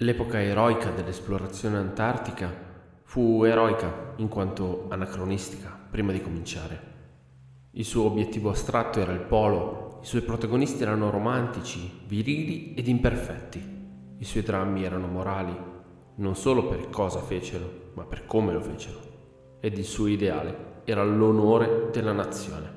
[0.00, 2.52] L'epoca eroica dell'esplorazione antartica
[3.02, 6.80] fu eroica in quanto anacronistica prima di cominciare.
[7.70, 14.18] Il suo obiettivo astratto era il polo, i suoi protagonisti erano romantici, virili ed imperfetti.
[14.18, 15.58] I suoi drammi erano morali,
[16.16, 18.98] non solo per cosa fecero, ma per come lo fecero.
[19.60, 22.70] Ed il suo ideale era l'onore della nazione.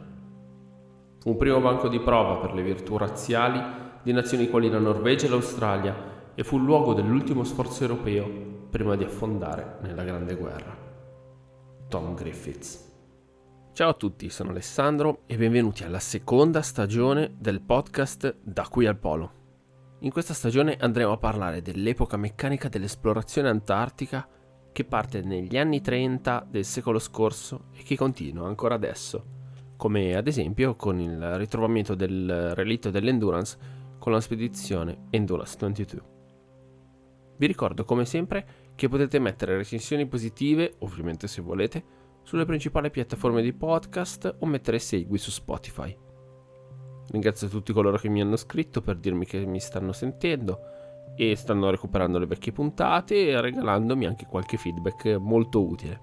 [1.20, 3.62] Fu un primo banco di prova per le virtù razziali
[4.02, 8.26] di nazioni quali la Norvegia e l'Australia e fu il luogo dell'ultimo sforzo europeo
[8.70, 10.74] prima di affondare nella Grande Guerra.
[11.90, 12.90] Tom Griffiths.
[13.74, 18.98] Ciao a tutti, sono Alessandro e benvenuti alla seconda stagione del podcast Da qui al
[18.98, 19.32] Polo.
[20.00, 24.26] In questa stagione andremo a parlare dell'epoca meccanica dell'esplorazione antartica
[24.72, 29.26] che parte negli anni 30 del secolo scorso e che continua ancora adesso,
[29.76, 33.58] come ad esempio con il ritrovamento del relitto dell'Endurance
[34.00, 36.19] con la spedizione Endurance 22.
[37.40, 41.84] Vi ricordo come sempre che potete mettere recensioni positive, ovviamente se volete,
[42.24, 45.98] sulle principali piattaforme di podcast o mettere segui su Spotify.
[47.12, 50.60] Ringrazio tutti coloro che mi hanno scritto per dirmi che mi stanno sentendo
[51.16, 56.02] e stanno recuperando le vecchie puntate e regalandomi anche qualche feedback molto utile.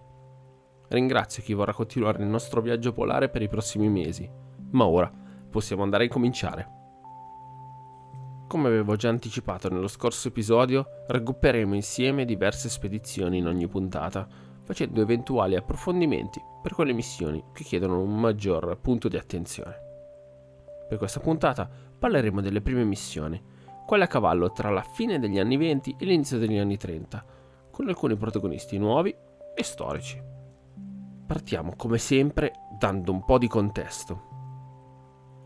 [0.89, 4.27] Ringrazio chi vorrà continuare il nostro viaggio polare per i prossimi mesi,
[4.71, 5.13] ma ora
[5.51, 6.86] possiamo andare a cominciare.
[8.49, 14.27] Come avevo già anticipato nello scorso episodio, raggrupperemo insieme diverse spedizioni in ogni puntata,
[14.63, 19.75] facendo eventuali approfondimenti per quelle missioni che chiedono un maggior punto di attenzione.
[20.89, 23.43] Per questa puntata parleremo delle prime missioni,
[23.85, 27.25] quelle a cavallo tra la fine degli anni 20 e l'inizio degli anni 30,
[27.73, 29.13] con alcuni protagonisti nuovi
[29.57, 30.23] e storici.
[31.27, 34.26] Partiamo come sempre dando un po' di contesto.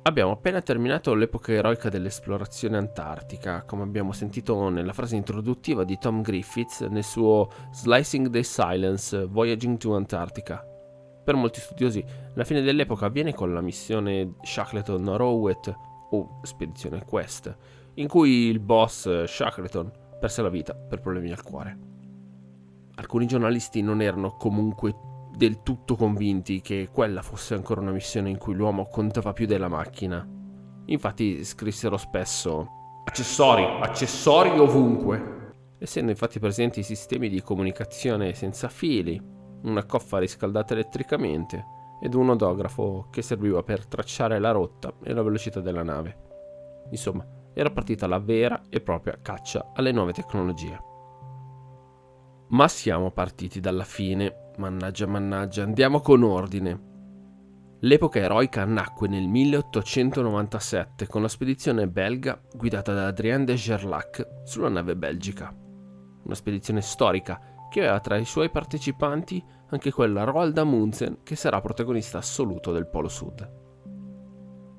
[0.03, 6.23] Abbiamo appena terminato l'epoca eroica dell'esplorazione antartica, come abbiamo sentito nella frase introduttiva di Tom
[6.23, 10.65] Griffiths nel suo Slicing the Silence Voyaging to Antarctica.
[11.23, 15.77] Per molti studiosi, la fine dell'epoca avviene con la missione Shackleton Rowett
[16.13, 17.55] o Spedizione Quest,
[17.95, 21.79] in cui il boss Shackleton perse la vita per problemi al cuore.
[22.95, 24.95] Alcuni giornalisti non erano comunque
[25.37, 29.69] del tutto convinti che quella fosse ancora una missione in cui l'uomo contava più della
[29.69, 30.27] macchina.
[30.87, 32.69] Infatti scrissero spesso
[33.05, 35.39] accessori, accessori ovunque.
[35.79, 39.21] Essendo infatti presenti sistemi di comunicazione senza fili,
[39.63, 41.65] una coffa riscaldata elettricamente
[42.03, 46.29] ed un odografo che serviva per tracciare la rotta e la velocità della nave.
[46.91, 50.90] Insomma, era partita la vera e propria caccia alle nuove tecnologie.
[52.51, 56.89] Ma siamo partiti dalla fine Mannaggia, mannaggia, andiamo con ordine.
[57.81, 64.69] L'epoca eroica nacque nel 1897 con la spedizione belga guidata da Adrien de Gerlac sulla
[64.69, 65.51] nave belgica.
[66.25, 67.41] Una spedizione storica
[67.71, 72.87] che aveva tra i suoi partecipanti anche quella Roald Amundsen che sarà protagonista assoluto del
[72.87, 73.51] Polo Sud.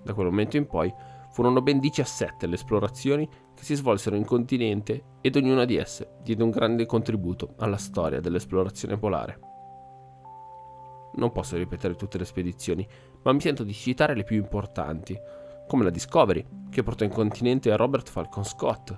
[0.04, 0.94] Da quel momento in poi
[1.32, 6.44] furono ben 17 le esplorazioni che si svolsero in continente ed ognuna di esse diede
[6.44, 9.40] un grande contributo alla storia dell'esplorazione polare.
[11.14, 12.88] Non posso ripetere tutte le spedizioni,
[13.24, 15.18] ma mi sento di citare le più importanti,
[15.68, 18.96] come la Discovery, che portò in continente Robert Falcon Scott,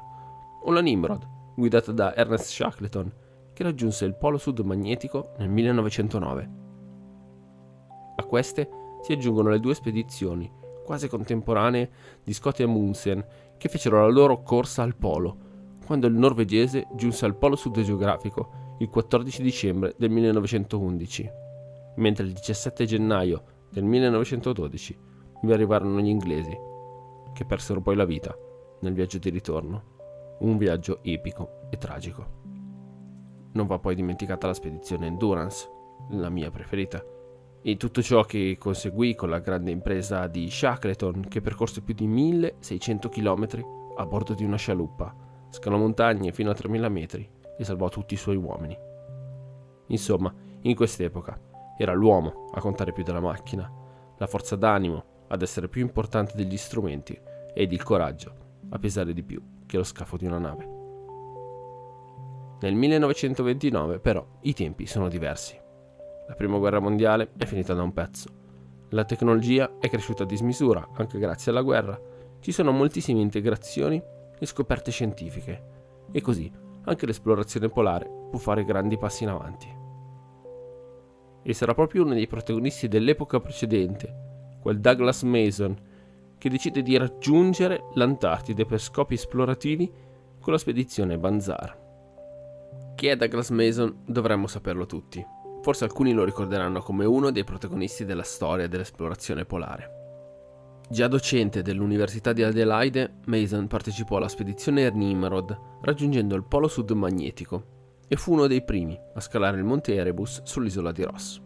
[0.66, 3.12] o la Nimrod, guidata da Ernest Shackleton,
[3.54, 6.50] che raggiunse il polo sud magnetico nel 1909.
[8.16, 8.70] A queste
[9.02, 10.52] si aggiungono le due spedizioni,
[10.84, 11.90] quasi contemporanee,
[12.24, 13.26] di Scott e Amundsen,
[13.58, 15.38] che fecero la loro corsa al polo,
[15.86, 21.42] quando il norvegese giunse al polo sud geografico il 14 dicembre del 1911
[21.96, 25.00] mentre il 17 gennaio del 1912
[25.44, 26.58] vi arrivarono gli inglesi,
[27.34, 28.36] che persero poi la vita
[28.82, 32.42] nel viaggio di ritorno, un viaggio epico e tragico.
[33.54, 35.70] Non va poi dimenticata la spedizione Endurance,
[36.12, 37.04] la mia preferita,
[37.66, 42.06] e tutto ciò che conseguì con la grande impresa di Shackleton che percorse più di
[42.06, 43.48] 1600 km
[43.96, 45.16] a bordo di una scialuppa,
[45.50, 48.78] scalò montagne fino a 3000 metri e salvò tutti i suoi uomini.
[49.88, 51.40] Insomma, in quest'epoca
[51.78, 53.72] era l'uomo a contare più della macchina,
[54.18, 57.18] la forza d'animo ad essere più importante degli strumenti
[57.54, 60.70] ed il coraggio a pesare di più che lo scafo di una nave.
[62.60, 65.63] Nel 1929 però i tempi sono diversi.
[66.28, 68.30] La prima guerra mondiale è finita da un pezzo.
[68.90, 72.00] La tecnologia è cresciuta a dismisura anche grazie alla guerra.
[72.40, 74.02] Ci sono moltissime integrazioni
[74.40, 75.64] e scoperte scientifiche.
[76.12, 76.52] E così
[76.86, 79.82] anche l'esplorazione polare può fare grandi passi in avanti
[81.44, 85.78] e sarà proprio uno dei protagonisti dell'epoca precedente, quel Douglas Mason,
[86.38, 89.92] che decide di raggiungere l'Antartide per scopi esplorativi
[90.40, 91.82] con la spedizione Banzar.
[92.96, 95.26] Chi è Douglas Mason dovremmo saperlo tutti.
[95.64, 100.02] Forse alcuni lo ricorderanno come uno dei protagonisti della storia dell'esplorazione polare.
[100.90, 108.02] Già docente dell'Università di Adelaide, Mason partecipò alla spedizione Nimrod, raggiungendo il polo sud magnetico,
[108.10, 111.42] e fu uno dei primi a scalare il monte Erebus sull'isola di Ross.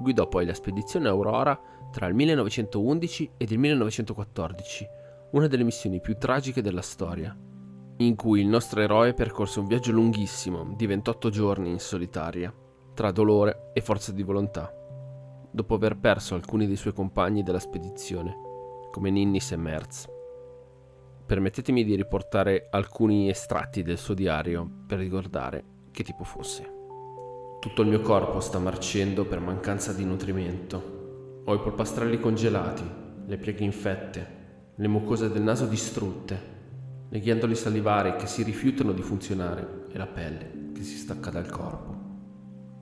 [0.00, 1.58] Guidò poi la spedizione Aurora
[1.92, 4.86] tra il 1911 ed il 1914,
[5.30, 7.38] una delle missioni più tragiche della storia,
[7.98, 12.52] in cui il nostro eroe percorse un viaggio lunghissimo di 28 giorni in solitaria,
[13.00, 14.70] tra dolore e forza di volontà
[15.50, 18.36] dopo aver perso alcuni dei suoi compagni della spedizione,
[18.92, 20.06] come Ninnis e Merz.
[21.24, 26.70] Permettetemi di riportare alcuni estratti del suo diario per ricordare che tipo fosse.
[27.58, 31.40] Tutto il mio corpo sta marcendo per mancanza di nutrimento.
[31.46, 32.84] Ho i polpastrelli congelati,
[33.24, 34.26] le pieghe infette,
[34.74, 36.38] le mucose del naso distrutte,
[37.08, 41.48] le ghiandole salivari che si rifiutano di funzionare e la pelle che si stacca dal
[41.48, 41.99] corpo.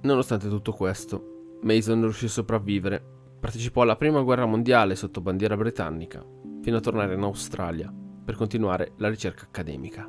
[0.00, 3.02] Nonostante tutto questo, Mason riuscì a sopravvivere.
[3.40, 6.24] Partecipò alla prima guerra mondiale sotto bandiera britannica,
[6.62, 7.92] fino a tornare in Australia
[8.24, 10.08] per continuare la ricerca accademica.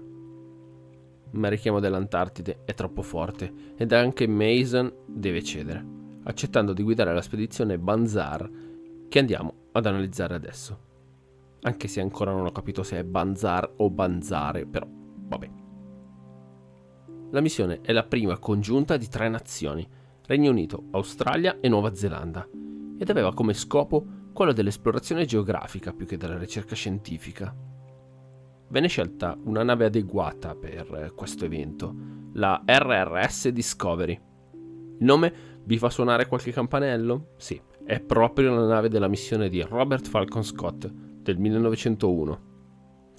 [1.31, 5.85] Ma il richiamo dell'Antartide è troppo forte ed anche Mason deve cedere,
[6.23, 8.49] accettando di guidare la spedizione Banzar
[9.07, 10.87] che andiamo ad analizzare adesso.
[11.61, 15.49] Anche se ancora non ho capito se è Banzar o Banzare, però vabbè.
[17.31, 19.87] La missione è la prima congiunta di tre nazioni,
[20.25, 22.47] Regno Unito, Australia e Nuova Zelanda,
[22.97, 24.03] ed aveva come scopo
[24.33, 27.55] quello dell'esplorazione geografica più che della ricerca scientifica.
[28.69, 31.93] Venne scelta una nave adeguata per questo evento,
[32.33, 34.19] la RRS Discovery.
[34.97, 35.33] Il nome
[35.63, 37.33] vi fa suonare qualche campanello?
[37.37, 42.48] Sì, è proprio la nave della missione di Robert Falcon Scott del 1901.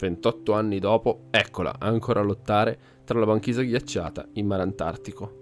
[0.00, 5.40] 28 anni dopo, eccola ancora a lottare tra la banchisa ghiacciata in mare Antartico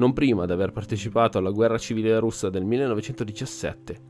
[0.00, 4.00] non prima di aver partecipato alla guerra civile russa del 1917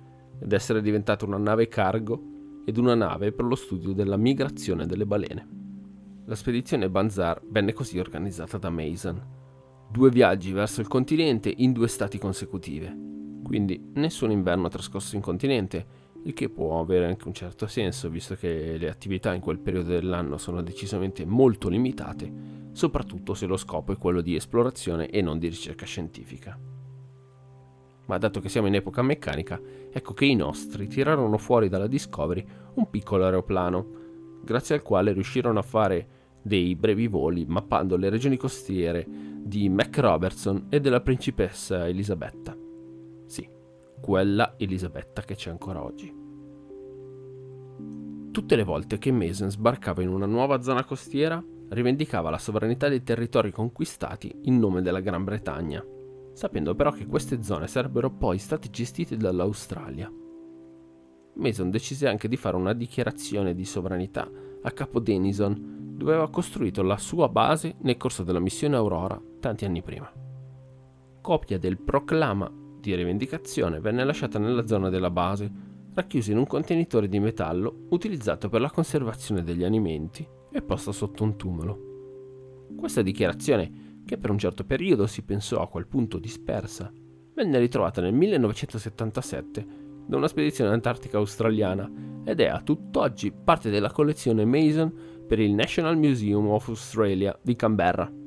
[0.40, 5.04] ed essere diventata una nave cargo ed una nave per lo studio della migrazione delle
[5.04, 5.48] balene.
[6.26, 9.20] La spedizione Banzar venne così organizzata da Mason.
[9.90, 12.96] Due viaggi verso il continente in due stati consecutive.
[13.43, 15.84] Quindi nessun inverno trascorso in continente,
[16.25, 19.88] il che può avere anche un certo senso, visto che le attività in quel periodo
[19.88, 25.38] dell'anno sono decisamente molto limitate soprattutto se lo scopo è quello di esplorazione e non
[25.38, 26.58] di ricerca scientifica.
[28.06, 32.44] Ma dato che siamo in epoca meccanica, ecco che i nostri tirarono fuori dalla Discovery
[32.75, 33.87] un piccolo aeroplano,
[34.43, 39.06] grazie al quale riuscirono a fare dei brevi voli mappando le regioni costiere
[39.43, 42.56] di Mac Robertson e della principessa Elisabetta.
[43.26, 43.49] Sì,
[44.00, 46.19] quella Elisabetta che c'è ancora oggi.
[48.31, 53.02] Tutte le volte che Mason sbarcava in una nuova zona costiera, rivendicava la sovranità dei
[53.02, 55.85] territori conquistati in nome della Gran Bretagna,
[56.32, 60.11] sapendo però che queste zone sarebbero poi state gestite dall'Australia.
[61.35, 64.29] Mason decise anche di fare una dichiarazione di sovranità
[64.62, 69.64] a Capo Denison, dove aveva costruito la sua base nel corso della missione Aurora tanti
[69.64, 70.11] anni prima.
[71.20, 72.50] Copia del proclama
[72.88, 75.50] di rivendicazione venne lasciata nella zona della base,
[75.93, 81.23] racchiusa in un contenitore di metallo utilizzato per la conservazione degli alimenti e posta sotto
[81.23, 82.69] un tumulo.
[82.77, 86.93] Questa dichiarazione, che per un certo periodo si pensò a quel punto dispersa,
[87.34, 89.67] venne ritrovata nel 1977
[90.06, 91.91] da una spedizione antartica australiana
[92.25, 94.93] ed è a tutt'oggi parte della collezione Mason
[95.27, 98.19] per il National Museum of Australia di Canberra.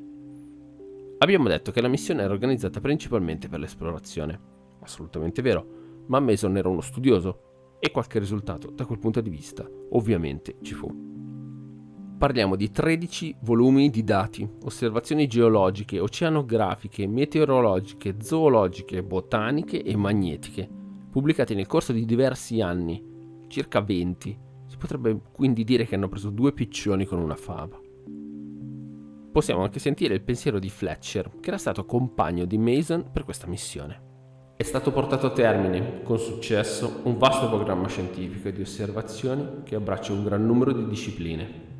[1.23, 4.37] Abbiamo detto che la missione era organizzata principalmente per l'esplorazione.
[4.81, 9.65] Assolutamente vero, ma Mason era uno studioso e qualche risultato da quel punto di vista
[9.91, 11.11] ovviamente ci fu
[12.23, 20.69] parliamo di 13 volumi di dati, osservazioni geologiche, oceanografiche, meteorologiche, zoologiche, botaniche e magnetiche,
[21.11, 23.03] pubblicati nel corso di diversi anni,
[23.47, 24.39] circa 20.
[24.67, 27.82] Si potrebbe quindi dire che hanno preso due piccioni con una fava.
[29.33, 33.47] Possiamo anche sentire il pensiero di Fletcher, che era stato compagno di Mason per questa
[33.47, 34.11] missione.
[34.55, 40.13] È stato portato a termine, con successo, un vasto programma scientifico di osservazioni che abbraccia
[40.13, 41.71] un gran numero di discipline,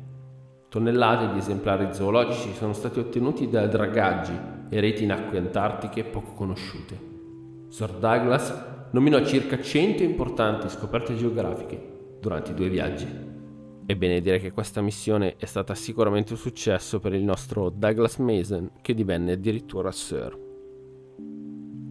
[0.74, 4.36] Tonnellate di esemplari zoologici sono stati ottenuti da dragaggi
[4.68, 6.98] e reti in acque antartiche poco conosciute.
[7.68, 13.23] Sir Douglas nominò circa 100 importanti scoperte geografiche durante i due viaggi.
[13.86, 18.70] Ebbene dire che questa missione è stata sicuramente un successo per il nostro Douglas Mason
[18.80, 20.38] che divenne addirittura Sir.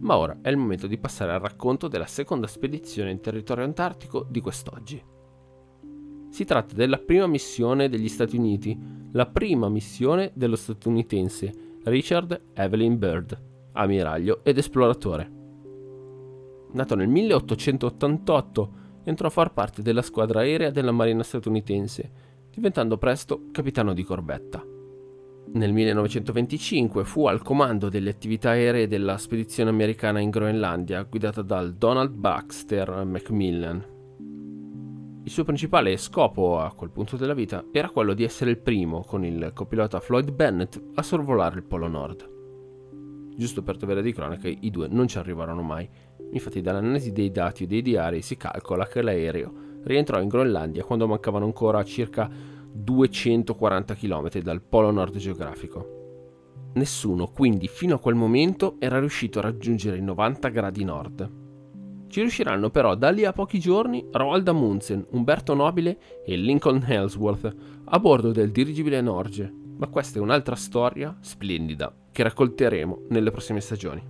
[0.00, 4.26] Ma ora è il momento di passare al racconto della seconda spedizione in territorio antartico
[4.28, 5.02] di quest'oggi.
[6.30, 8.76] Si tratta della prima missione degli Stati Uniti,
[9.12, 13.40] la prima missione dello statunitense Richard Evelyn Byrd,
[13.72, 15.30] ammiraglio ed esploratore.
[16.72, 18.72] Nato nel 1888,
[19.04, 22.10] entrò a far parte della squadra aerea della Marina statunitense,
[22.50, 24.64] diventando presto capitano di corbetta.
[25.52, 31.74] Nel 1925 fu al comando delle attività aeree della spedizione americana in Groenlandia, guidata dal
[31.74, 33.92] Donald Baxter Macmillan.
[35.22, 39.04] Il suo principale scopo a quel punto della vita era quello di essere il primo,
[39.04, 42.33] con il copilota Floyd Bennett, a sorvolare il Polo Nord.
[43.36, 45.88] Giusto per dovere di cronaca, i due non ci arrivarono mai.
[46.32, 51.06] Infatti, dall'analisi dei dati e dei diari si calcola che l'aereo rientrò in Groenlandia quando
[51.06, 52.30] mancavano ancora circa
[52.72, 56.02] 240 km dal polo nord geografico.
[56.74, 61.42] Nessuno quindi fino a quel momento era riuscito a raggiungere i 90 gradi nord.
[62.08, 67.54] Ci riusciranno però da lì a pochi giorni Roald Amundsen, Umberto Nobile e Lincoln Ellsworth
[67.84, 73.60] a bordo del dirigibile Norge, ma questa è un'altra storia splendida che raccolteremo nelle prossime
[73.60, 74.00] stagioni.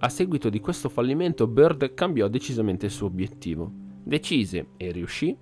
[0.00, 3.70] A seguito di questo fallimento Bird cambiò decisamente il suo obiettivo.
[4.02, 5.36] Decise e riuscì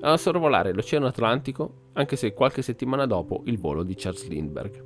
[0.00, 4.82] a sorvolare l'Oceano Atlantico, anche se qualche settimana dopo il volo di Charles Lindbergh.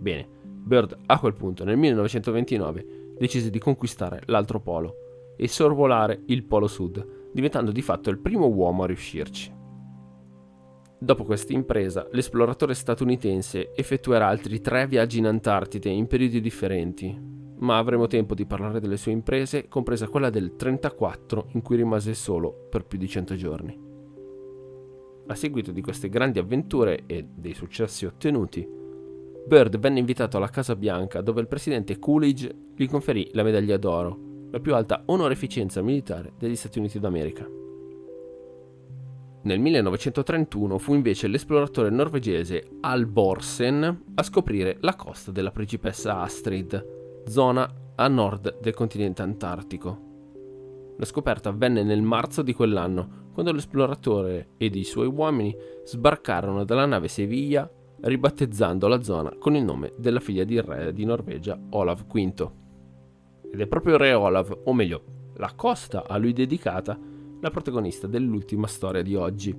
[0.00, 6.42] Bene, Bird a quel punto, nel 1929, decise di conquistare l'altro polo e sorvolare il
[6.42, 9.55] Polo Sud, diventando di fatto il primo uomo a riuscirci.
[10.98, 17.14] Dopo questa impresa, l'esploratore statunitense effettuerà altri tre viaggi in Antartide in periodi differenti,
[17.58, 22.14] ma avremo tempo di parlare delle sue imprese, compresa quella del 34 in cui rimase
[22.14, 23.78] solo per più di 100 giorni.
[25.26, 28.66] A seguito di queste grandi avventure e dei successi ottenuti,
[29.46, 34.48] Bird venne invitato alla Casa Bianca dove il presidente Coolidge gli conferì la medaglia d'oro,
[34.50, 37.65] la più alta onorificenza militare degli Stati Uniti d'America.
[39.46, 47.72] Nel 1931 fu invece l'esploratore norvegese Alborsen a scoprire la costa della principessa Astrid, zona
[47.94, 50.94] a nord del continente antartico.
[50.98, 56.84] La scoperta avvenne nel marzo di quell'anno, quando l'esploratore ed i suoi uomini sbarcarono dalla
[56.84, 62.04] nave Sevilla, ribattezzando la zona con il nome della figlia di re di Norvegia, Olav
[62.04, 62.50] V.
[63.52, 65.04] Ed è proprio re Olav, o meglio,
[65.36, 66.98] la costa a lui dedicata,
[67.40, 69.54] la protagonista dell'ultima storia di oggi,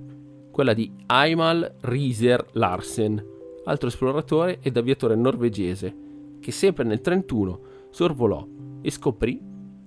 [0.50, 3.24] quella di Eimal Riiser Larsen,
[3.64, 5.94] altro esploratore ed aviatore norvegese,
[6.40, 8.46] che sempre nel 1931 sorvolò
[8.80, 9.40] e scoprì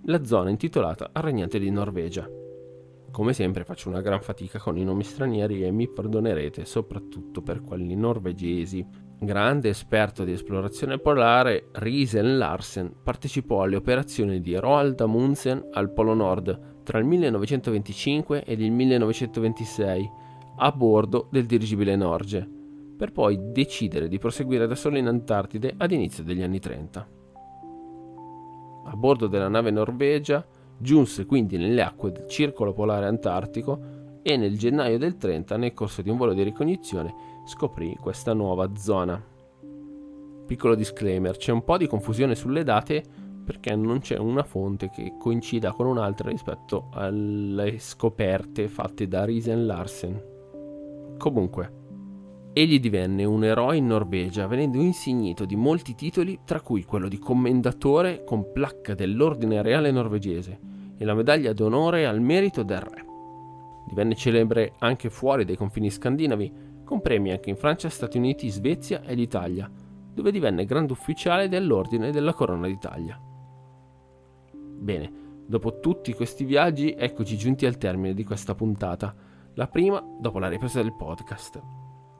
[0.06, 2.28] la zona intitolata al regnante di Norvegia.
[3.12, 7.62] Come sempre faccio una gran fatica con i nomi stranieri e mi perdonerete soprattutto per
[7.62, 8.88] quelli norvegesi.
[9.20, 16.14] Grande esperto di esplorazione polare, Riesen Larsen partecipò alle operazioni di Roald Amundsen al Polo
[16.14, 20.12] Nord tra il 1925 ed il 1926
[20.58, 22.46] a bordo del dirigibile Norge,
[22.98, 27.08] per poi decidere di proseguire da solo in Antartide ad inizio degli anni 30.
[28.88, 30.46] A bordo della nave Norvegia
[30.78, 36.02] Giunse quindi nelle acque del Circolo Polare Antartico e nel gennaio del 30, nel corso
[36.02, 37.14] di un volo di ricognizione,
[37.46, 39.24] scoprì questa nuova zona.
[40.46, 45.16] Piccolo disclaimer, c'è un po' di confusione sulle date perché non c'è una fonte che
[45.18, 50.24] coincida con un'altra rispetto alle scoperte fatte da Riesen Larsen.
[51.18, 51.80] Comunque,
[52.54, 57.20] egli divenne un eroe in Norvegia, venendo insignito di molti titoli, tra cui quello di
[57.20, 60.60] commendatore con placca dell'Ordine Reale Norvegese
[60.98, 63.06] e la medaglia d'onore al merito del re.
[63.88, 69.02] Divenne celebre anche fuori dai confini scandinavi, con premi anche in Francia, Stati Uniti, Svezia
[69.04, 69.70] ed Italia,
[70.14, 73.20] dove divenne grande ufficiale dell'Ordine della Corona d'Italia.
[74.82, 75.12] Bene,
[75.46, 79.14] dopo tutti questi viaggi, eccoci giunti al termine di questa puntata,
[79.54, 81.62] la prima dopo la ripresa del podcast.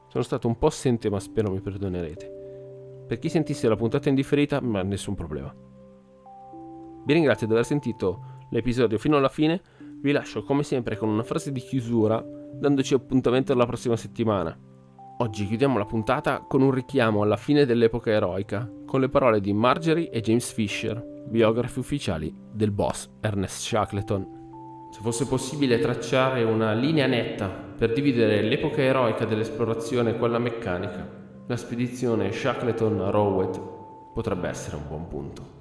[0.06, 3.04] Sono stato un po' assente, ma spero mi perdonerete.
[3.08, 5.52] Per chi sentisse la puntata indifferita, ma nessun problema.
[7.04, 9.60] Vi ringrazio di aver sentito l'episodio fino alla fine,
[10.00, 14.56] vi lascio come sempre con una frase di chiusura, dandoci appuntamento alla prossima settimana.
[15.18, 19.52] Oggi chiudiamo la puntata con un richiamo alla fine dell'epoca eroica, con le parole di
[19.52, 24.40] Marjorie e James Fisher, biografi ufficiali del boss Ernest Shackleton.
[24.92, 31.08] Se fosse possibile tracciare una linea netta per dividere l'epoca eroica dell'esplorazione e quella meccanica,
[31.46, 33.60] la spedizione Shackleton-Rowett
[34.12, 35.51] potrebbe essere un buon punto.